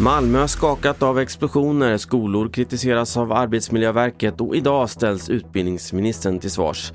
Malmö 0.00 0.48
skakat 0.48 1.02
av 1.02 1.18
explosioner, 1.18 1.96
skolor 1.96 2.48
kritiseras 2.48 3.16
av 3.16 3.32
Arbetsmiljöverket 3.32 4.40
och 4.40 4.56
idag 4.56 4.90
ställs 4.90 5.30
utbildningsministern 5.30 6.38
till 6.38 6.50
svars. 6.50 6.92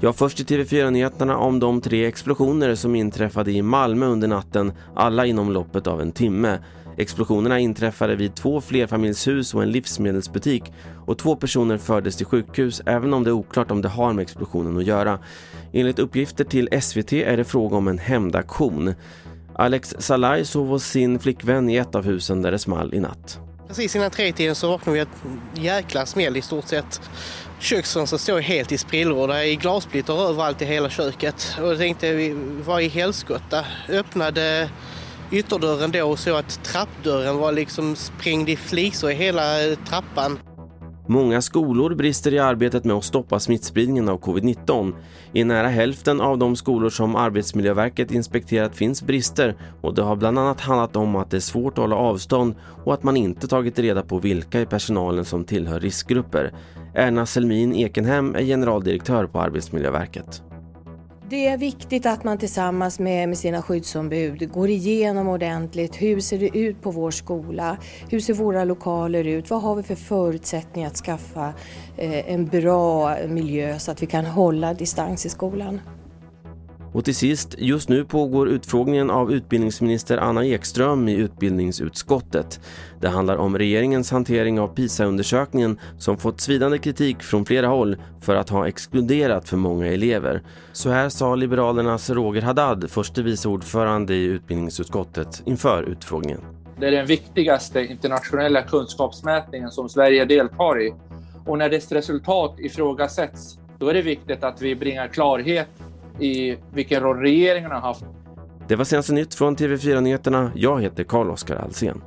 Jag 0.00 0.16
först 0.16 0.40
i 0.40 0.44
TV4-nyheterna 0.44 1.36
om 1.36 1.60
de 1.60 1.80
tre 1.80 2.06
explosioner 2.06 2.74
som 2.74 2.94
inträffade 2.94 3.52
i 3.52 3.62
Malmö 3.62 4.06
under 4.06 4.28
natten, 4.28 4.72
alla 4.94 5.26
inom 5.26 5.52
loppet 5.52 5.86
av 5.86 6.00
en 6.00 6.12
timme. 6.12 6.58
Explosionerna 6.96 7.58
inträffade 7.58 8.16
vid 8.16 8.34
två 8.34 8.60
flerfamiljshus 8.60 9.54
och 9.54 9.62
en 9.62 9.70
livsmedelsbutik 9.70 10.72
och 11.06 11.18
två 11.18 11.36
personer 11.36 11.78
fördes 11.78 12.16
till 12.16 12.26
sjukhus 12.26 12.82
även 12.86 13.14
om 13.14 13.24
det 13.24 13.30
är 13.30 13.32
oklart 13.32 13.70
om 13.70 13.82
det 13.82 13.88
har 13.88 14.12
med 14.12 14.22
explosionen 14.22 14.78
att 14.78 14.84
göra. 14.84 15.18
Enligt 15.72 15.98
uppgifter 15.98 16.44
till 16.44 16.82
SVT 16.82 17.12
är 17.12 17.36
det 17.36 17.44
fråga 17.44 17.76
om 17.76 17.88
en 17.88 17.98
hämndaktion. 17.98 18.94
Alex 19.54 19.94
Salai 19.98 20.44
sov 20.44 20.68
hos 20.68 20.84
sin 20.84 21.18
flickvän 21.18 21.70
i 21.70 21.76
ett 21.76 21.94
av 21.94 22.04
husen 22.04 22.42
där 22.42 22.50
det 22.50 22.58
small 22.58 22.94
i 22.94 23.00
natt. 23.00 23.38
Precis 23.68 23.96
innan 23.96 24.10
tretiden 24.10 24.54
så 24.54 24.68
vaknade 24.68 24.98
vi 24.98 25.02
ett 25.02 25.64
jäkla 25.64 26.06
smäll 26.06 26.36
i 26.36 26.42
stort 26.42 26.68
sett. 26.68 27.00
Köksfönstret 27.58 28.20
står 28.20 28.40
helt 28.40 28.72
i 28.72 28.78
spillror. 28.78 29.28
Det 29.28 29.34
är 29.34 29.54
glassplitter 29.54 30.28
överallt 30.28 30.62
i 30.62 30.64
hela 30.64 30.90
köket. 30.90 31.56
Och 31.60 31.68
jag 31.68 31.78
tänkte, 31.78 32.34
vad 32.66 32.82
i 32.82 32.88
helskotta? 32.88 33.64
Öppnade 33.88 34.70
ytterdörren 35.30 35.90
då 35.90 36.04
och 36.04 36.18
såg 36.18 36.36
att 36.36 36.64
trappdörren 36.64 37.36
var 37.36 37.52
liksom 37.52 37.96
sprängd 37.96 38.48
i 38.48 38.56
flisor 38.56 39.10
i 39.10 39.14
hela 39.14 39.68
eh, 39.68 39.78
trappan. 39.88 40.38
Många 41.06 41.42
skolor 41.42 41.94
brister 41.94 42.34
i 42.34 42.38
arbetet 42.38 42.84
med 42.84 42.96
att 42.96 43.04
stoppa 43.04 43.40
smittspridningen 43.40 44.08
av 44.08 44.20
covid-19. 44.20 44.94
I 45.32 45.44
nära 45.44 45.68
hälften 45.68 46.20
av 46.20 46.38
de 46.38 46.56
skolor 46.56 46.90
som 46.90 47.16
Arbetsmiljöverket 47.16 48.10
inspekterat 48.10 48.76
finns 48.76 49.02
brister 49.02 49.56
och 49.80 49.94
det 49.94 50.02
har 50.02 50.16
bland 50.16 50.38
annat 50.38 50.60
handlat 50.60 50.96
om 50.96 51.16
att 51.16 51.30
det 51.30 51.36
är 51.36 51.40
svårt 51.40 51.72
att 51.72 51.78
hålla 51.78 51.96
avstånd 51.96 52.54
och 52.84 52.94
att 52.94 53.02
man 53.02 53.16
inte 53.16 53.48
tagit 53.48 53.78
reda 53.78 54.02
på 54.02 54.18
vilka 54.18 54.60
i 54.60 54.66
personalen 54.66 55.24
som 55.24 55.44
tillhör 55.44 55.80
riskgrupper. 55.80 56.52
Erna 56.94 57.26
Selmin 57.26 57.74
Ekenhem 57.74 58.34
är 58.34 58.42
generaldirektör 58.42 59.26
på 59.26 59.40
Arbetsmiljöverket. 59.40 60.42
Det 61.28 61.46
är 61.46 61.58
viktigt 61.58 62.06
att 62.06 62.24
man 62.24 62.38
tillsammans 62.38 62.98
med, 62.98 63.28
med 63.28 63.38
sina 63.38 63.62
skyddsombud 63.62 64.52
går 64.52 64.70
igenom 64.70 65.28
ordentligt. 65.28 66.02
Hur 66.02 66.20
ser 66.20 66.38
det 66.38 66.58
ut 66.58 66.82
på 66.82 66.90
vår 66.90 67.10
skola? 67.10 67.76
Hur 68.10 68.20
ser 68.20 68.34
våra 68.34 68.64
lokaler 68.64 69.24
ut? 69.24 69.50
Vad 69.50 69.62
har 69.62 69.74
vi 69.74 69.82
för 69.82 69.94
förutsättningar 69.94 70.88
att 70.88 70.96
skaffa 70.96 71.52
eh, 71.96 72.32
en 72.32 72.46
bra 72.46 73.16
miljö 73.28 73.78
så 73.78 73.90
att 73.90 74.02
vi 74.02 74.06
kan 74.06 74.26
hålla 74.26 74.74
distans 74.74 75.26
i 75.26 75.28
skolan? 75.28 75.80
Och 76.94 77.04
till 77.04 77.14
sist, 77.14 77.54
just 77.58 77.88
nu 77.88 78.04
pågår 78.04 78.48
utfrågningen 78.48 79.10
av 79.10 79.32
utbildningsminister 79.32 80.18
Anna 80.18 80.46
Ekström 80.46 81.08
i 81.08 81.14
utbildningsutskottet. 81.14 82.60
Det 83.00 83.08
handlar 83.08 83.36
om 83.36 83.58
regeringens 83.58 84.10
hantering 84.10 84.60
av 84.60 84.68
PISA-undersökningen 84.68 85.78
som 85.98 86.18
fått 86.18 86.40
svidande 86.40 86.78
kritik 86.78 87.22
från 87.22 87.44
flera 87.44 87.66
håll 87.66 87.96
för 88.20 88.36
att 88.36 88.48
ha 88.48 88.68
exkluderat 88.68 89.48
för 89.48 89.56
många 89.56 89.86
elever. 89.86 90.42
Så 90.72 90.90
här 90.90 91.08
sa 91.08 91.34
Liberalernas 91.34 92.10
Roger 92.10 92.42
Haddad, 92.42 92.90
förste 92.90 93.22
vice 93.22 93.48
ordförande 93.48 94.14
i 94.14 94.24
utbildningsutskottet, 94.24 95.42
inför 95.46 95.82
utfrågningen. 95.82 96.40
Det 96.80 96.86
är 96.86 96.90
den 96.90 97.06
viktigaste 97.06 97.80
internationella 97.80 98.62
kunskapsmätningen 98.62 99.70
som 99.70 99.88
Sverige 99.88 100.24
deltar 100.24 100.82
i. 100.82 100.94
Och 101.46 101.58
när 101.58 101.68
dess 101.68 101.92
resultat 101.92 102.54
ifrågasätts, 102.58 103.58
då 103.78 103.88
är 103.88 103.94
det 103.94 104.02
viktigt 104.02 104.44
att 104.44 104.62
vi 104.62 104.76
bringar 104.76 105.08
klarhet 105.08 105.68
i 106.20 106.56
vilken 106.72 107.02
roll 107.02 107.18
regeringen 107.18 107.70
har 107.70 107.80
haft. 107.80 108.04
Det 108.68 108.76
var 108.76 108.84
senaste 108.84 109.12
nytt 109.12 109.34
från 109.34 109.56
TV4 109.56 110.00
Nyheterna. 110.00 110.52
Jag 110.54 110.82
heter 110.82 111.04
Carl-Oskar 111.04 111.56
Alsen. 111.56 112.02